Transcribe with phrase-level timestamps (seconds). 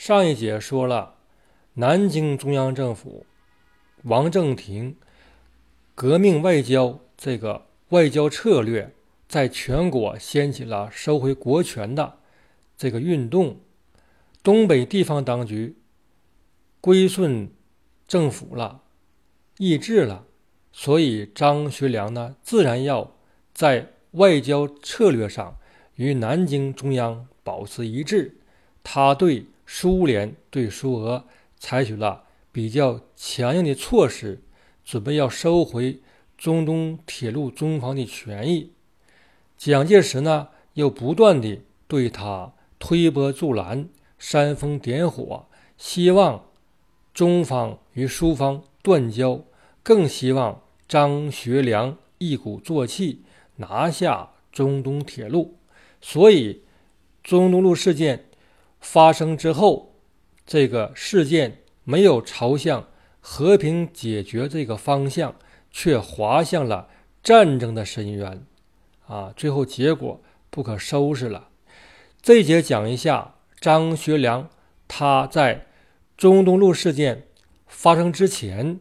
[0.00, 1.16] 上一节说了，
[1.74, 3.26] 南京中央政府
[4.04, 4.96] 王正廷
[5.94, 8.94] 革命外交这个外交策略，
[9.28, 12.20] 在全国掀起了收回国权的
[12.78, 13.60] 这个运动，
[14.42, 15.76] 东北地方当局
[16.80, 17.50] 归顺
[18.08, 18.80] 政府了，
[19.58, 20.24] 意志了，
[20.72, 23.14] 所以张学良呢，自然要
[23.52, 25.58] 在外交策略上
[25.96, 28.38] 与南京中央保持一致，
[28.82, 29.44] 他对。
[29.72, 31.24] 苏联对苏俄
[31.56, 34.42] 采取了比较强硬的措施，
[34.84, 36.00] 准备要收回
[36.36, 38.72] 中东铁路中方的权益。
[39.56, 45.46] 蒋介石呢，又不断的对他推波助澜、煽风点火，
[45.78, 46.46] 希望
[47.14, 49.44] 中方与苏方断交，
[49.84, 53.22] 更希望张学良一鼓作气
[53.54, 55.56] 拿下中东铁路。
[56.00, 56.64] 所以，
[57.22, 58.24] 中东路事件。
[58.80, 59.94] 发生之后，
[60.46, 62.88] 这个事件没有朝向
[63.20, 65.36] 和平解决这个方向，
[65.70, 66.88] 却滑向了
[67.22, 68.44] 战争的深渊，
[69.06, 71.48] 啊，最后结果不可收拾了。
[72.22, 74.48] 这节讲一下张学良
[74.88, 75.66] 他在
[76.16, 77.28] 中东路事件
[77.66, 78.80] 发生之前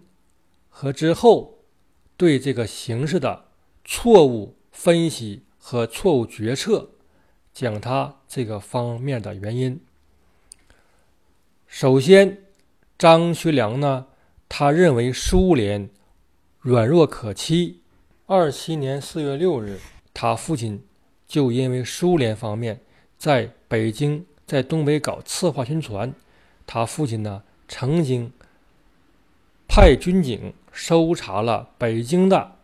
[0.69, 1.59] 和之后
[2.17, 3.45] 对这个形势的
[3.85, 6.91] 错误分析和错误决策，
[7.53, 9.79] 讲他这个方面的原因。
[11.71, 12.39] 首先，
[12.97, 14.07] 张学良呢，
[14.49, 15.87] 他认为苏联
[16.59, 17.81] 软弱可欺。
[18.25, 19.79] 二七年四月六日，
[20.11, 20.83] 他父亲
[21.27, 22.81] 就因为苏联方面
[23.19, 26.11] 在北京在东北搞刺划宣传，
[26.65, 28.33] 他父亲呢曾经
[29.67, 32.55] 派军警搜查了北京的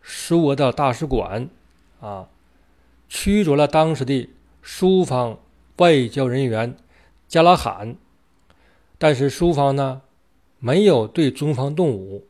[0.00, 1.50] 苏俄的大使馆，
[2.00, 2.28] 啊，
[3.08, 4.30] 驱逐了当时的
[4.62, 5.36] 苏方
[5.78, 6.76] 外交人员
[7.26, 7.96] 加拉罕。
[8.98, 10.00] 但是苏方呢，
[10.58, 12.26] 没有对中方动武。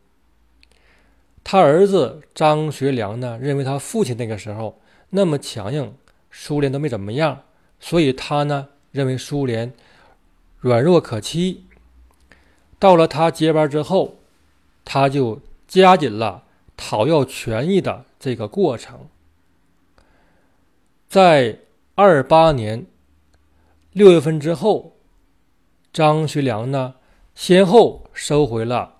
[1.45, 5.94] 他儿子张学良呢，认为他父亲那个时候那么强硬，
[6.32, 7.44] 苏联都没怎么样，
[7.78, 9.72] 所以他呢认为苏联
[10.59, 11.66] 软弱可欺。
[12.81, 14.16] 到了他接班之后，
[14.84, 16.43] 他就加紧了
[16.76, 19.06] 讨要权益的这个过程。
[21.09, 21.60] 在
[21.94, 22.87] 二八年
[23.93, 24.96] 六月份之后。
[25.97, 26.97] 张学良呢，
[27.34, 28.97] 先后收回了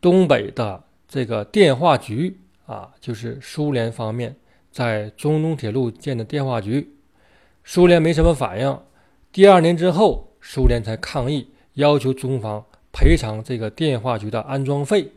[0.00, 4.34] 东北的这个电话局啊，就是苏联方面
[4.72, 6.96] 在中东铁路建的电话局。
[7.62, 8.76] 苏联没什么反应。
[9.30, 15.12] 第二年之后，苏联才抗议，要求中方赔偿这个电话局的安装费。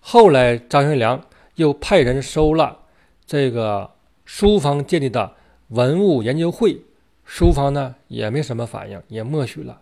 [0.00, 1.24] 后来，张学良
[1.54, 2.80] 又派人收了
[3.24, 3.92] 这个
[4.26, 5.32] 苏方建立的
[5.68, 6.82] 文物研究会，
[7.24, 9.80] 苏方呢也没什么反应，也默许了。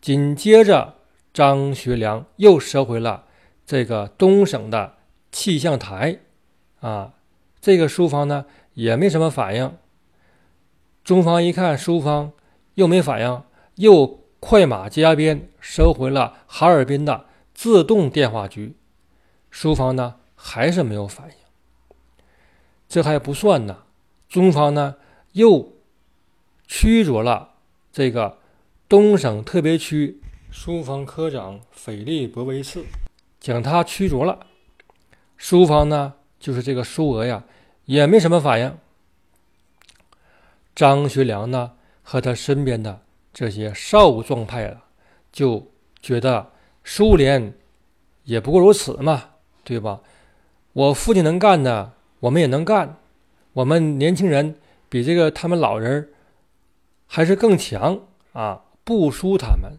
[0.00, 0.94] 紧接着，
[1.34, 3.26] 张学良又收回了
[3.66, 4.94] 这个东省的
[5.30, 6.20] 气象台，
[6.80, 7.12] 啊，
[7.60, 9.76] 这个苏方呢也没什么反应。
[11.04, 12.32] 中方一看苏方
[12.74, 13.42] 又没反应，
[13.74, 18.74] 又快马加鞭收回了哈尔滨的自动电话局，
[19.50, 21.34] 苏方呢还是没有反应。
[22.88, 23.84] 这还不算呢，
[24.30, 24.96] 中方呢
[25.32, 25.74] 又
[26.66, 27.50] 驱逐了
[27.92, 28.39] 这个。
[28.90, 30.20] 东省特别区
[30.50, 32.84] 苏方科长斐利伯维茨
[33.38, 34.44] 将他驱逐了。
[35.38, 37.44] 苏方呢，就是这个苏俄呀，
[37.84, 38.76] 也没什么反应。
[40.74, 43.00] 张学良呢，和他身边的
[43.32, 44.82] 这些少壮派啊，
[45.30, 45.70] 就
[46.02, 46.50] 觉得
[46.82, 47.54] 苏联
[48.24, 49.22] 也不过如此嘛，
[49.62, 50.00] 对吧？
[50.72, 52.96] 我父亲能干的，我们也能干。
[53.52, 54.56] 我们年轻人
[54.88, 56.08] 比这个他们老人
[57.06, 58.00] 还是更强
[58.32, 58.64] 啊。
[58.90, 59.78] 不输他们，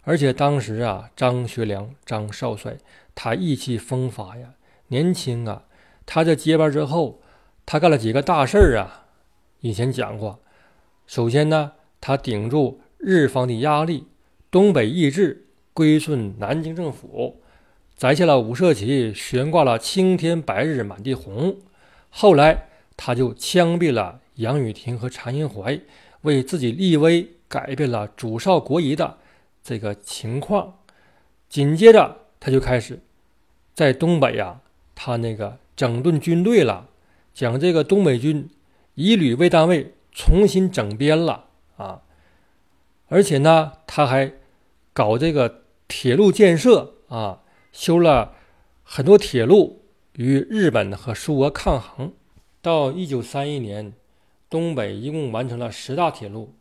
[0.00, 2.78] 而且当时啊，张学良张少帅
[3.14, 4.54] 他意气风发呀，
[4.86, 5.64] 年轻啊。
[6.06, 7.20] 他在接班之后，
[7.66, 9.04] 他干了几个大事儿啊。
[9.60, 10.40] 以前讲过，
[11.06, 14.06] 首先呢，他顶住日方的压力，
[14.50, 15.44] 东北易帜，
[15.74, 17.42] 归顺南京政府，
[17.94, 21.58] 摘下了五色旗，悬挂了青天白日满地红。
[22.08, 25.82] 后来他就枪毙了杨宇霆和常荫槐，
[26.22, 27.28] 为自己立威。
[27.50, 29.18] 改变了主少国疑的
[29.60, 30.78] 这个情况，
[31.48, 33.00] 紧接着他就开始
[33.74, 34.60] 在东北呀，
[34.94, 36.88] 他那个整顿军队了，
[37.34, 38.48] 将这个东北军
[38.94, 42.02] 以旅为单位重新整编了啊，
[43.08, 44.32] 而且呢，他还
[44.92, 47.40] 搞这个铁路建设啊，
[47.72, 48.34] 修了
[48.84, 49.82] 很多铁路，
[50.12, 52.12] 与日本和苏俄抗衡。
[52.62, 53.92] 到一九三一年，
[54.48, 56.54] 东北一共完成了十大铁路。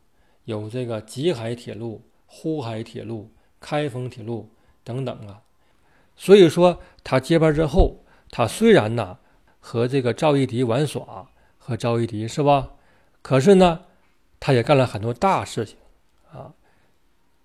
[0.50, 3.30] 有这个吉海铁路、呼海铁路、
[3.60, 4.50] 开封铁路
[4.84, 5.44] 等等啊。
[6.18, 9.20] 所以说他接班之后，他虽然呢
[9.60, 11.30] 和这个赵一荻玩耍，
[11.60, 12.72] 和赵一荻是吧？
[13.22, 13.82] 可是呢，
[14.40, 15.78] 他也干了很多大事情
[16.32, 16.54] 啊。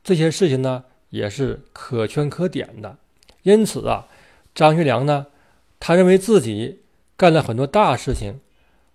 [0.02, 2.96] 这些事情呢也是可圈可点的。
[3.42, 4.08] 因此啊，
[4.54, 5.26] 张学良呢，
[5.78, 6.80] 他认为自己
[7.18, 8.40] 干了很多大事情，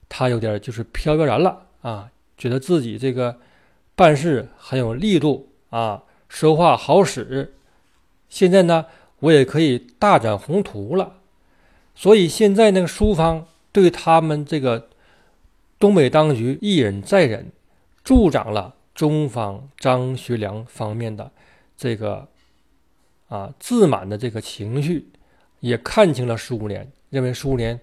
[0.09, 3.38] 他有点就是飘飘然了啊，觉得自己这个
[4.00, 7.54] 办事很有力度啊，说话好使。
[8.30, 8.86] 现在呢，
[9.19, 11.18] 我也可以大展宏图了。
[11.96, 14.88] 所以现在那个苏方对他们这个
[15.78, 17.51] 东北当局一忍再忍，
[18.01, 21.30] 助长了中方张学良方面的
[21.75, 22.30] 这个。
[23.28, 25.12] 啊，自满的这个情绪，
[25.60, 27.80] 也看清了苏联，认为苏联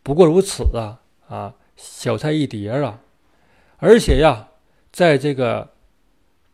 [0.00, 3.00] 不过如此啊，啊，小菜一碟啊。
[3.78, 4.49] 而且呀，
[4.92, 5.72] 在这个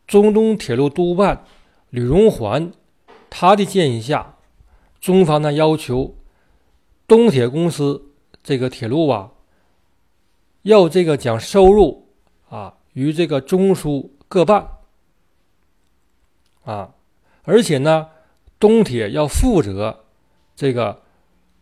[0.06, 1.44] 中东铁路督办
[1.90, 2.72] 吕荣桓
[3.30, 4.36] 他的建议下，
[5.00, 6.14] 中方呢要求
[7.08, 8.10] 东铁公司
[8.42, 9.32] 这个铁路啊，
[10.62, 12.08] 要这个将收入
[12.48, 14.68] 啊与这个中苏各半
[16.64, 16.94] 啊。
[17.44, 18.08] 而且呢，
[18.58, 20.04] 东铁要负责
[20.56, 21.02] 这个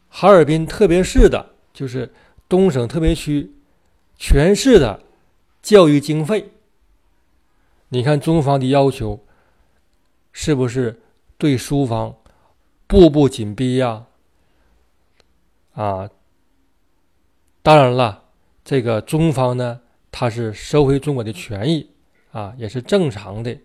[0.09, 2.12] 哈尔滨特别市的，就是
[2.49, 3.53] 东省特别区
[4.17, 5.03] 全市的
[5.62, 6.50] 教育经费。
[7.94, 9.25] 你看中方的要求
[10.32, 11.00] 是不是
[11.38, 12.17] 对苏方
[12.88, 14.06] 步步紧逼呀？
[15.75, 16.11] 啊，
[17.62, 18.25] 当然了，
[18.64, 19.81] 这个中方呢，
[20.11, 21.88] 他是收回中国的权益
[22.32, 23.56] 啊，也是正常的，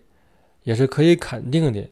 [0.62, 1.84] 也是可以肯定的。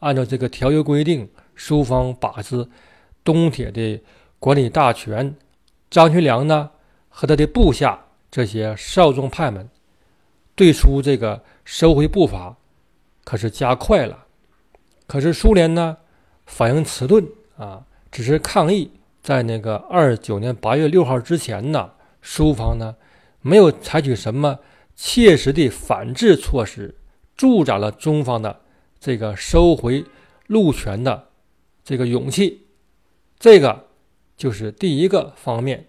[0.00, 1.26] 按照这个条约规定，
[1.56, 2.68] 苏方把持
[3.24, 4.02] 东铁的
[4.38, 5.34] 管理大权。
[5.88, 6.68] 张学良呢
[7.08, 9.66] 和他的部下这些少壮派们
[10.58, 12.56] 最初这个收回步伐
[13.22, 14.26] 可是加快了。
[15.06, 15.96] 可是苏联呢
[16.46, 17.24] 反应迟钝
[17.56, 18.90] 啊，只是抗议。
[19.22, 22.96] 在那个二九年八月六号之前呢，苏方呢
[23.40, 24.58] 没有采取什么
[24.96, 26.96] 切实的反制措施，
[27.36, 28.60] 助长了中方的。
[28.98, 30.04] 这个收回
[30.48, 31.28] 路权的
[31.84, 32.66] 这个勇气，
[33.38, 33.86] 这个
[34.36, 35.86] 就是第一个方面。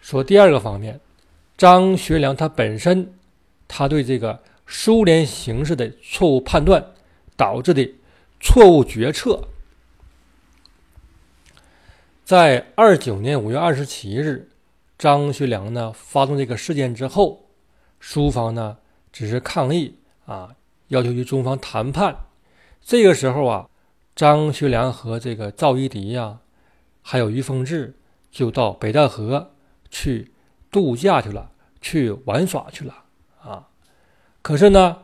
[0.00, 1.00] 说第二个方面，
[1.56, 3.14] 张学良他本身
[3.76, 6.92] 他对这个苏联形势的错误判断
[7.36, 7.92] 导致的
[8.38, 9.48] 错误决策，
[12.24, 14.48] 在二九年五月二十七日，
[14.96, 17.48] 张学良呢发动这个事件之后，
[17.98, 18.78] 苏方呢
[19.10, 20.54] 只是抗议啊。
[20.88, 22.14] 要求与中方谈判，
[22.80, 23.68] 这个时候啊，
[24.14, 26.38] 张学良和这个赵一荻呀，
[27.02, 27.96] 还有于凤至，
[28.30, 29.50] 就到北戴河
[29.90, 30.30] 去
[30.70, 31.50] 度假去了，
[31.80, 33.03] 去玩耍去了
[33.44, 33.68] 啊。
[34.42, 34.98] 可是呢，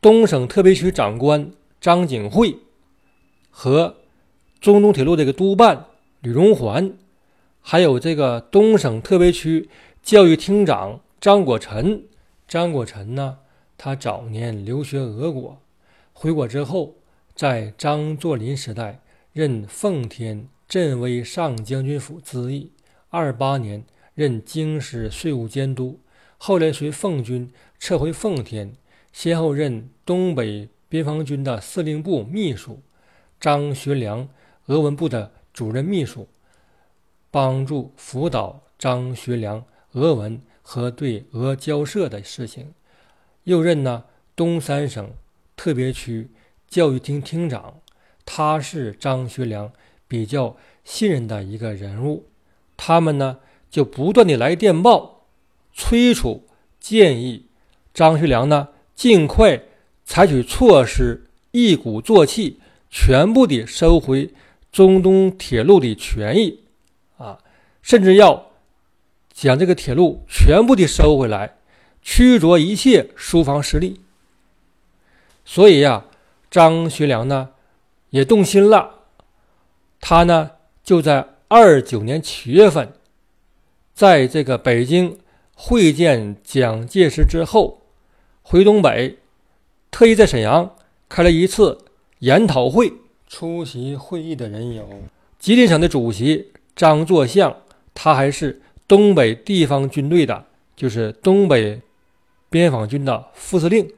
[0.00, 2.56] 东省特别区长官张景惠
[3.50, 3.96] 和
[4.60, 5.86] 中东铁路这个督办
[6.20, 6.96] 吕荣桓，
[7.60, 9.68] 还有这个东省特别区
[10.02, 12.04] 教育厅长张国臣，
[12.46, 13.38] 张国臣呢。
[13.80, 15.62] 他早年留学俄国，
[16.12, 16.96] 回国之后，
[17.36, 19.00] 在张作霖时代
[19.32, 22.72] 任奉天镇威上将军府咨议，
[23.08, 23.84] 二八年
[24.16, 26.00] 任京师税务监督，
[26.38, 28.72] 后来随奉军撤回奉天，
[29.12, 32.80] 先后任东北边防军的司令部秘书，
[33.38, 34.28] 张学良
[34.66, 36.28] 俄文部的主任秘书，
[37.30, 42.72] 帮助辅导张学良俄文和对俄交涉的事情。
[43.44, 44.04] 又任呢
[44.36, 45.10] 东三省
[45.56, 46.30] 特别区
[46.68, 47.80] 教育厅厅长，
[48.24, 49.72] 他是张学良
[50.06, 52.26] 比较信任的一个人物。
[52.76, 55.17] 他们呢就不断的来电报，
[55.78, 56.44] 催促
[56.80, 57.46] 建议
[57.94, 58.66] 张学良呢
[58.96, 59.62] 尽快
[60.04, 62.58] 采取措施，一鼓作气，
[62.90, 64.34] 全部的收回
[64.72, 66.64] 中东铁路的权益
[67.16, 67.38] 啊，
[67.80, 68.50] 甚至要
[69.32, 71.54] 将这个铁路全部的收回来。
[72.02, 74.00] 驱逐一切苏方势力，
[75.44, 76.06] 所以呀，
[76.50, 77.50] 张学良呢
[78.10, 79.04] 也动心了。
[80.00, 82.94] 他呢就在二九年七月份，
[83.94, 85.18] 在这个北京
[85.60, 87.82] 会见蒋介石之后，
[88.42, 89.18] 回东北，
[89.90, 90.76] 特意在沈阳
[91.08, 91.78] 开了一次
[92.20, 92.92] 研讨会。
[93.26, 94.88] 出席会议的人有
[95.38, 97.56] 吉林省的主席张作相，
[97.92, 100.46] 他还是东北地方军队的，
[100.76, 101.82] 就是东北。
[102.50, 103.92] 边防军的副司令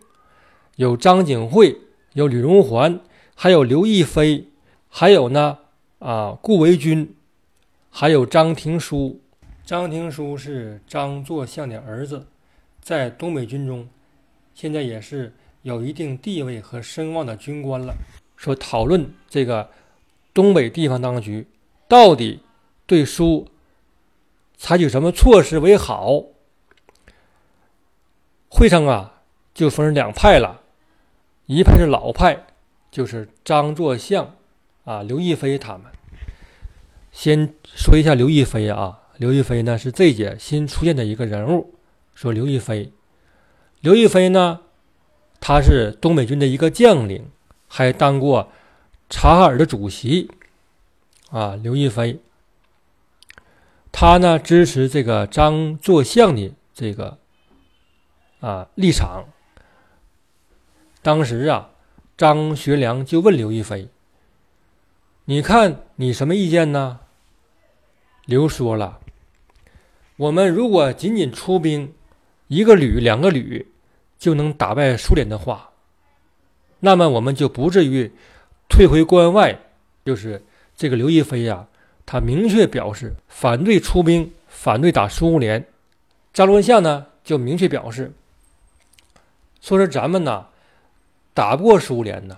[0.75, 1.77] 有张景惠，
[2.15, 2.99] 有吕荣桓，
[3.37, 4.49] 还有刘亦菲，
[4.89, 5.59] 还有呢
[6.01, 7.11] 啊顾维钧，
[7.91, 9.19] 还有张廷枢。
[9.71, 12.27] 张廷枢是张作相的儿子，
[12.81, 13.89] 在东北军中
[14.53, 17.95] 现在也是有一定地位和声望的军官了。
[18.37, 19.71] 说讨论这个
[20.35, 21.47] 东北地方当局
[21.87, 22.41] 到底
[22.85, 23.47] 对苏
[24.57, 26.25] 采取什么措施为好。
[28.49, 29.23] 会上啊，
[29.55, 30.63] 就分成两派了，
[31.47, 32.45] 一派是老派，
[32.91, 34.35] 就是张作相
[34.83, 35.83] 啊、刘亦菲他们。
[37.13, 41.75] 先说一下刘亦菲啊，刘亦菲呢是这届新出现的一个人物。
[42.15, 42.91] 说刘亦菲，
[43.81, 44.63] 刘亦菲呢，
[45.41, 47.29] 他是东北军的一个将领。
[47.69, 48.51] 还当过
[49.11, 50.31] 察哈尔的主席，
[51.29, 52.19] 啊，刘亦菲，
[53.93, 57.19] 他呢支持这个张作相的这个
[58.41, 59.27] 啊立场。
[61.03, 61.73] 当时啊，
[62.17, 63.89] 张学良就问刘亦菲
[65.27, 67.01] ：“你看你什么意见呢？”
[68.25, 69.01] 刘说了
[70.21, 71.95] ：“我们如果仅仅出兵
[72.49, 73.67] 一个旅、两个旅
[74.19, 75.71] 就能打败苏联的话。”
[76.81, 78.13] 那么我们就不至于
[78.69, 79.59] 退回关外。
[80.05, 80.43] 就是
[80.77, 81.67] 这个刘亦菲呀，
[82.05, 85.67] 他明确表示反对出兵，反对打苏联。
[86.35, 88.13] 张作相呢，就明确表示，
[89.63, 90.49] 说是咱们呐
[91.33, 92.37] 打不过苏联呐。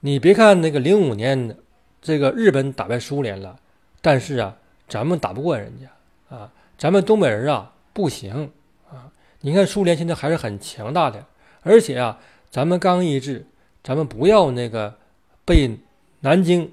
[0.00, 1.54] 你别看那个零五年
[2.00, 3.58] 这个日本打败苏联了，
[4.00, 4.56] 但是啊，
[4.88, 8.50] 咱们打不过人家啊，咱们东北人啊不行
[8.90, 9.12] 啊。
[9.40, 11.24] 你看苏联现在还是很强大的，
[11.62, 12.18] 而且啊，
[12.50, 13.46] 咱们刚一致。
[13.82, 14.96] 咱们不要那个
[15.44, 15.78] 被
[16.20, 16.72] 南京、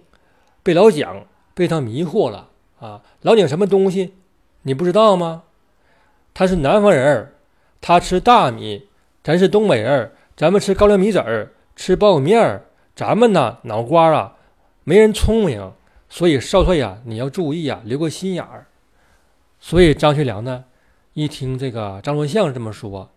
[0.63, 2.47] 被老蒋被他迷惑了
[2.79, 3.01] 啊！
[3.23, 4.13] 老蒋什么东西，
[4.61, 5.43] 你不知道吗？
[6.33, 7.33] 他是南方人
[7.81, 8.87] 他吃大米，
[9.21, 12.63] 咱是东北人咱们吃高粱米子儿，吃苞米面儿。
[12.95, 14.37] 咱们呢，脑瓜啊，
[14.85, 15.73] 没人聪明，
[16.07, 18.67] 所以少帅呀，你要注意啊，留个心眼儿。
[19.61, 20.65] 所以张学良呢，
[21.13, 23.09] 一听这个张作相这么说，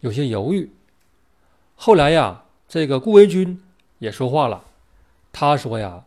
[0.00, 0.70] 有些犹豫。
[1.74, 2.40] 后来呀。
[2.66, 3.60] 这个顾维钧
[3.98, 4.64] 也说话了，
[5.30, 6.06] 他说呀：“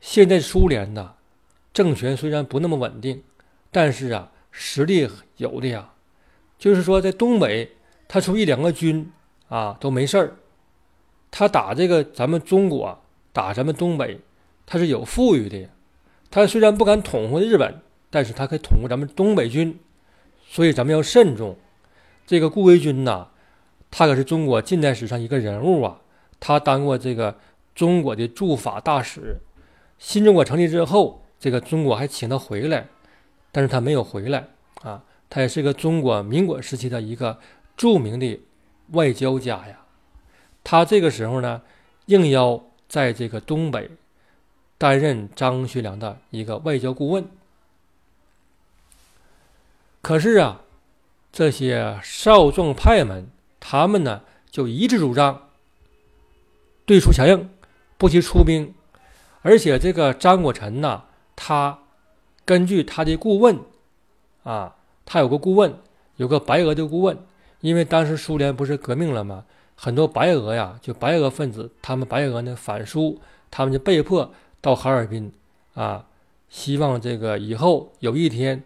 [0.00, 1.14] 现在苏联呢，
[1.72, 3.24] 政权虽然不那么稳定，
[3.72, 5.94] 但是啊，实力有的呀。
[6.58, 7.72] 就是说，在东北，
[8.06, 9.10] 他出一两个军
[9.48, 10.36] 啊都没事儿。
[11.30, 13.02] 他打这个咱们中国，
[13.32, 14.20] 打咱们东北，
[14.66, 15.68] 他是有富裕的。
[16.30, 17.80] 他虽然不敢统过日本，
[18.14, 19.76] 但是他可以统过咱们东北军。
[20.46, 21.56] 所以咱们要慎重。
[22.24, 23.26] 这个顾维钧呐，
[23.90, 26.00] 他可是中国近代史上一个人物啊。”
[26.38, 27.36] 他当过这个
[27.74, 29.38] 中国的驻法大使，
[29.98, 32.86] 新中国成立之后，这个中国还请他回来，
[33.50, 34.46] 但是他没有回来
[34.82, 35.02] 啊。
[35.28, 37.40] 他也是个中国民国时期的一个
[37.76, 38.40] 著名的
[38.92, 39.80] 外交家呀。
[40.62, 41.62] 他这个时候呢，
[42.06, 43.90] 应邀在这个东北
[44.78, 47.26] 担任张学良的一个外交顾问。
[50.04, 50.60] 可是啊，
[51.32, 53.26] 这些少壮派们，
[53.58, 54.20] 他们呢
[54.50, 55.48] 就一致主张。
[56.84, 57.48] 对苏强硬，
[57.96, 58.74] 不惜出兵，
[59.40, 61.78] 而且这个张国臣呢，他
[62.44, 63.58] 根据他的顾问
[64.42, 65.74] 啊，他有个顾问，
[66.16, 67.16] 有个白俄的顾问，
[67.62, 69.46] 因为当时苏联不是革命了吗？
[69.74, 73.18] 很多白俄呀，就白俄分子，他们白俄呢反苏，
[73.50, 75.32] 他们就被迫到哈尔滨
[75.72, 76.04] 啊，
[76.50, 78.62] 希望这个以后有一天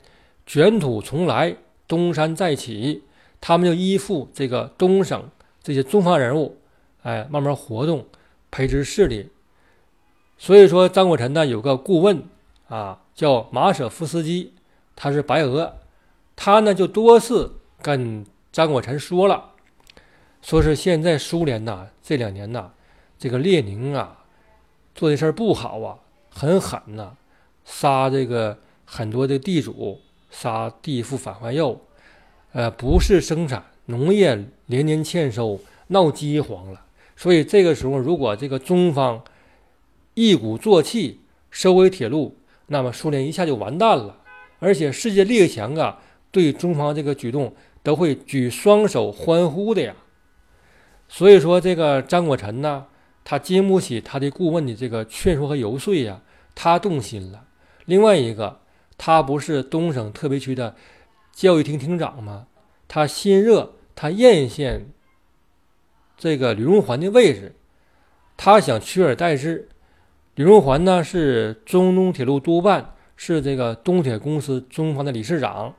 [0.49, 1.55] 卷土重来，
[1.87, 3.03] 东山再起，
[3.39, 5.29] 他们就依附这个东省
[5.63, 6.57] 这些中方人物。
[7.03, 8.07] 哎，慢慢活动，
[8.51, 9.29] 培植势力。
[10.39, 12.23] 所以说，张国臣呢有个顾问
[12.67, 14.55] 啊，叫马舍夫斯基，
[14.97, 15.75] 他是白俄，
[16.35, 17.53] 他呢就多次
[17.83, 19.51] 跟张国臣说了，
[20.41, 22.71] 说是现在苏联呐这两年呐，
[23.19, 24.25] 这个列宁啊
[24.95, 25.99] 做的事儿不好啊，
[26.31, 27.13] 很狠呐，
[27.67, 30.01] 杀这个很多的地主，
[30.31, 31.77] 杀地富返还药，
[32.53, 35.59] 呃，不是生产农业连年欠收，
[35.89, 36.85] 闹饥荒了。
[37.17, 39.23] 所以这个时候，如果这个中方
[40.15, 41.21] 一鼓作气
[41.51, 44.17] 收回铁路，那么苏联一下就完蛋了。
[44.61, 49.95] 而且世界列强啊，对中方这个举动都会举双手欢呼的呀。
[51.09, 52.85] 所以说，这个张国臣呢，
[53.25, 56.21] 他经不起他的顾问的这个劝说和游说呀，
[56.55, 57.45] 他动心了。
[57.87, 58.61] 另外一个，
[58.99, 60.77] 他不是东省特别区的
[61.33, 62.49] 教育厅厅长吗？
[62.87, 64.83] 他心热，他艳羡。
[66.17, 67.55] 这个吕荣桓的位置，
[68.37, 69.69] 他想取而代之。
[70.35, 75.75] 吕荣桓呢是中东铁路督办，是这个东铁公司中方的理事长。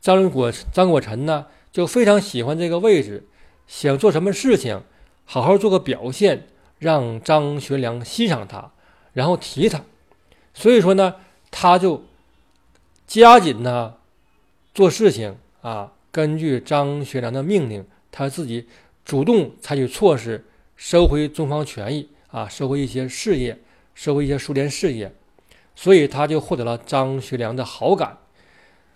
[0.00, 3.28] 张国张国臣呢就非常喜欢这个位置，
[3.66, 4.82] 想做什么事情，
[5.24, 6.46] 好好做个表现，
[6.78, 8.72] 让张学良欣赏他，
[9.12, 9.82] 然后提他。
[10.54, 11.16] 所以说呢，
[11.50, 12.04] 他就
[13.12, 13.92] 加紧呢
[14.72, 17.84] 做事情啊，根据张学良的命令。
[18.10, 18.66] 他自己
[19.04, 20.42] 主动采取措施
[20.76, 23.58] 收回中方权益啊，收回一些事业，
[23.94, 25.12] 收回一些苏联事业，
[25.74, 28.16] 所以他就获得了张学良的好感。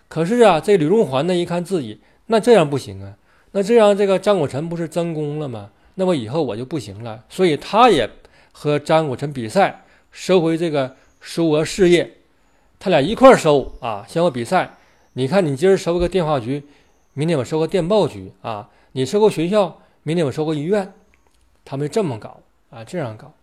[0.07, 3.15] 可是啊，这吕荣桓呢，一看自己那这样不行啊，
[3.51, 5.69] 那这样这个张国臣不是争功了吗？
[5.93, 8.09] 那么以后我就不行了，所以他也
[8.51, 12.16] 和张国臣比赛，收回这个苏俄事业，
[12.79, 14.77] 他俩一块收啊，相互比赛。
[15.13, 16.63] 你看，你今儿收个电话局，
[17.13, 20.93] 明天我收个电报局啊，你收个学校，明天我收个医院，
[21.65, 23.33] 他们这么搞啊，这样搞。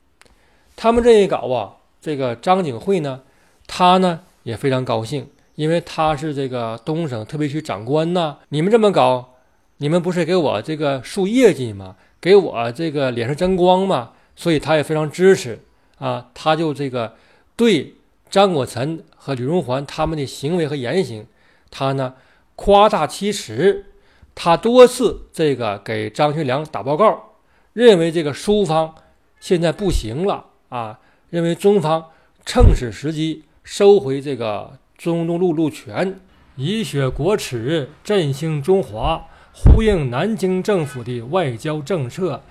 [0.76, 3.22] 他们这一搞啊，这个张景惠呢，
[3.66, 8.38] 他呢也非常高兴，因为他是这个东省特别区长官呐。
[8.50, 9.34] 你们这么搞，
[9.78, 11.96] 你们不是给我这个树业绩吗？
[12.20, 15.60] 给我这个脸上争光嘛，所以他也非常支持
[15.98, 17.14] 啊，他就这个
[17.56, 17.94] 对
[18.34, 21.24] 张国臣和李荣桓他们的行为和言行，
[21.70, 22.14] 他呢
[22.56, 23.86] 夸大其词，
[24.34, 27.36] 他多次这个给张学良打报告，
[27.74, 28.92] 认为这个苏方
[29.38, 30.98] 现在不行了啊，
[31.30, 32.10] 认为中方
[32.44, 36.18] 趁此时机收回这个中东陆路权，
[36.56, 39.28] 以雪国耻，振兴中华。
[39.52, 42.42] 呼应南京政府的外交政策，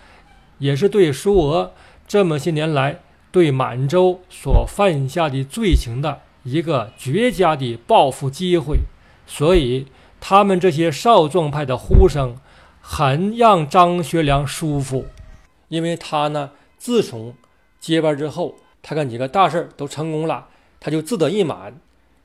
[0.59, 1.73] 也是对苏俄
[2.07, 3.01] 这么些年来
[3.33, 8.81] 对满洲所犯下的罪行的一个绝佳的报复机会。
[9.27, 9.87] 所以，
[10.21, 12.37] 他们这些少壮派的呼声
[12.79, 15.07] 很让张学良舒服，
[15.67, 17.33] 因为他呢，自从
[17.79, 20.47] 接班之后，他干几个大事儿都成功了，
[20.79, 21.77] 他就自得意满。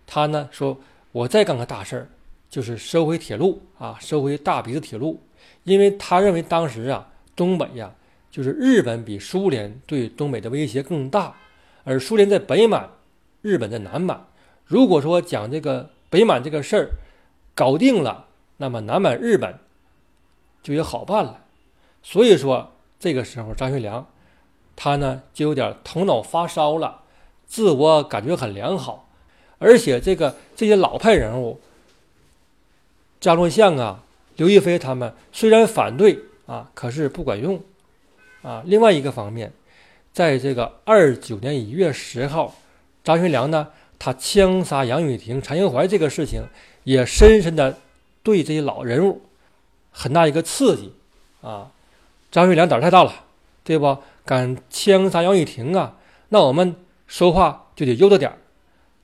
[0.07, 0.79] 他呢说
[1.13, 2.09] ：“我再干个大事儿。”
[2.51, 5.23] 就是收回铁路啊，收回大鼻子铁路，
[5.65, 7.93] 因为他认为当时啊，东北呀，
[8.31, 11.35] 就是日本比苏联对东北的威胁更大，
[11.85, 12.91] 而苏联在北满，
[13.43, 14.27] 日本在南满。
[14.65, 16.91] 如果说讲这个北满这个事儿
[17.55, 18.27] 搞定了，
[18.59, 19.59] 那么南满日本
[20.63, 21.45] 就也好办了。
[22.03, 24.07] 所以说这个时候，张学良
[24.77, 27.03] 他呢就有点头脑发烧了，
[27.47, 29.09] 自我感觉很良好，
[29.59, 31.61] 而且这个这些老派人物。
[33.21, 34.05] 张作相啊，
[34.37, 37.61] 刘亦菲他们虽然反对啊，可是不管用
[38.43, 38.63] 啊。
[38.67, 39.53] 另外一个方面，
[40.13, 42.55] 在这个二九年一月十号，
[43.03, 46.43] 张学良呢，他枪杀杨雨婷、陈英怀这个事情，
[46.85, 47.79] 也深深的
[48.23, 49.23] 对这些老人物
[49.91, 50.93] 很大一个刺激
[51.41, 51.71] 啊。
[52.31, 53.25] 张学良胆儿太大了，
[53.65, 53.99] 对不？
[54.25, 55.97] 敢枪杀杨雨婷啊？
[56.29, 58.39] 那我们说话就得悠着点儿，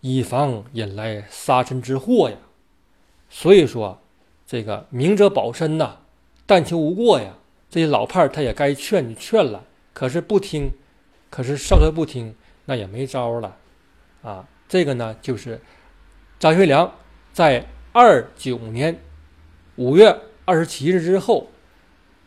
[0.01, 2.37] 以防引来杀身之祸呀。
[3.29, 4.01] 所以说。
[4.47, 5.97] 这个明哲保身呐，
[6.45, 7.33] 但求无过呀。
[7.75, 10.71] 这些老派他也该劝就劝了，可是不听，
[11.29, 12.33] 可是少帅不听，
[12.67, 13.57] 那也没招了
[14.23, 14.47] 啊。
[14.69, 15.61] 这个呢，就是
[16.39, 16.95] 张学良
[17.33, 19.01] 在二九年
[19.75, 21.49] 五月二十七日之后，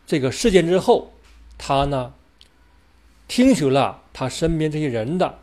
[0.06, 1.14] 这个事件之后，
[1.56, 2.12] 他呢
[3.26, 5.38] 听取了他身边这些人的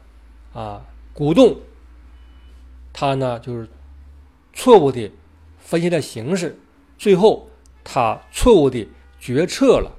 [0.53, 1.61] 啊鼓动，
[2.93, 3.67] 他呢就是
[4.53, 5.11] 错误的
[5.57, 6.55] 分析了形势。
[6.95, 7.49] 最后，
[7.83, 8.87] 他错误的
[9.25, 9.91] 决策了。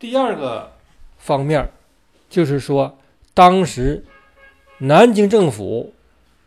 [0.00, 0.72] 第二个
[1.16, 1.70] 方面，
[2.28, 2.98] 就是说，
[3.32, 4.04] 当时
[4.78, 5.94] 南京政府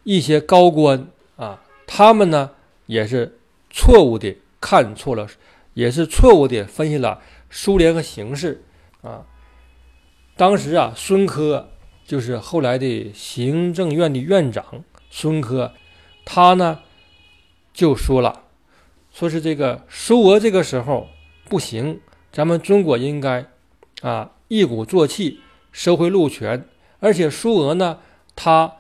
[0.04, 2.52] 一些高官啊，他们呢
[2.86, 3.40] 也是
[3.70, 5.26] 错误的看错了，
[5.74, 8.62] 也是错误的分析了苏联和形势
[9.04, 9.26] 啊。
[10.36, 11.70] 当时啊，孙科
[12.06, 15.72] 就是后来的行政院的院长，孙科，
[16.26, 16.82] 他呢。
[17.76, 18.43] 就说了，
[19.14, 21.08] 说是这个苏俄这个时候
[21.48, 23.46] 不行，咱们中国应该
[24.02, 25.40] 啊一鼓作气
[25.72, 26.66] 收回路权，
[27.00, 28.00] 而且苏俄呢，
[28.36, 28.74] 他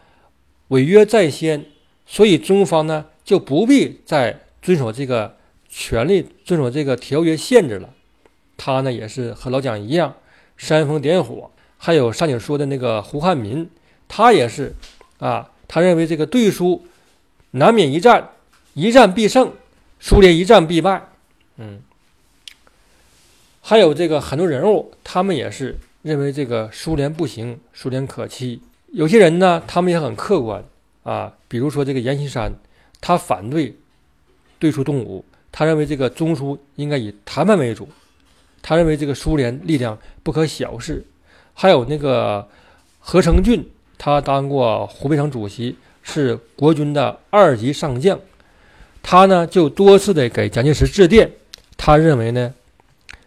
[0.69, 1.65] 违约在先，
[2.07, 5.37] 所以中方呢就不必再遵守这个
[5.69, 7.91] 权利，遵守这个条约限制了。
[8.57, 10.15] 他呢也是和老蒋一样
[10.57, 13.69] 煽风点火，还有上景说的那个胡汉民，
[14.07, 14.75] 他也是
[15.19, 16.83] 啊，他认为这个对苏
[17.51, 18.29] 难免一战。
[18.75, 19.53] 一战必胜，
[20.05, 21.01] 苏联一战必败。
[21.55, 21.79] 嗯，
[23.61, 28.61] 还有这个很多人物，他们也是认为这个苏联不行，苏联可欺。
[28.87, 30.61] 有些人呢，他们也很客观
[31.03, 32.51] 啊，比如说这个阎锡山，
[32.99, 33.77] 他反对
[34.59, 37.87] 对苏动武，他认为这个中苏应该以谈判为主，
[38.61, 41.05] 他认为这个苏联力量不可小视。
[41.53, 42.45] 还有那个
[42.99, 43.65] 何成俊，
[43.97, 48.19] 他当过湖北省主席，是国军的二级上将。
[49.03, 51.29] 他呢就多次的给蒋介石致电，
[51.77, 52.51] 他认为呢，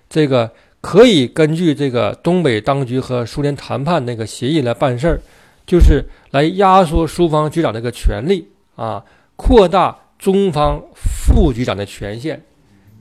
[0.09, 5.21] 这个可以根据这个东北当局和苏联谈判那个协议来办事儿，
[5.67, 9.05] 就是来压缩苏方局长这个权力啊，
[9.37, 12.41] 扩大中方副局长的权限，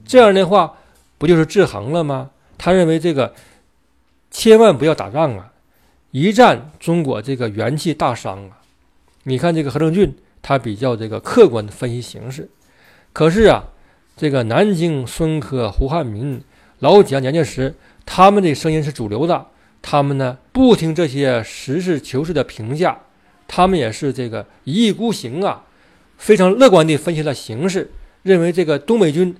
[0.05, 0.77] 这样的话
[1.17, 2.29] 不就是制衡了吗？
[2.57, 3.33] 他认为这个
[4.29, 5.51] 千万不要打仗啊，
[6.11, 8.59] 一战中国这个元气大伤啊。
[9.23, 12.49] 你看这个何正俊，他比较这个客观的分析形势。
[13.15, 13.63] 可是啊，
[14.17, 16.43] 这个南京孙科、胡汉民、
[16.79, 17.73] 老蒋、蒋介石，
[18.05, 19.45] 他们的声音是主流的。
[19.81, 23.03] 他们呢不听这些实事求是的评价，
[23.47, 25.63] 他们也是这个一意孤行啊，
[26.17, 27.89] 非常乐观地分析了形势，
[28.23, 29.33] 认为这个东北军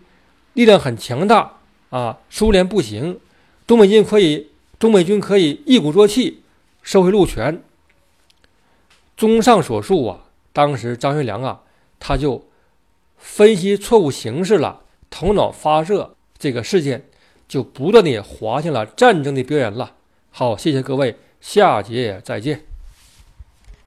[0.54, 1.58] 力量很强大
[1.90, 3.20] 啊，苏联不行，
[3.68, 6.44] 东北军可以，东北军可以一鼓作气
[6.82, 7.62] 收回陆权。
[9.18, 10.20] 综上所述啊，
[10.54, 11.60] 当时张学良啊，
[12.00, 12.48] 他就
[13.28, 17.10] 分析错误形势了，头脑发热，这个事件
[17.48, 19.96] 就不断的滑向了战争的边缘了。
[20.30, 22.75] 好，谢谢各位，下节再见。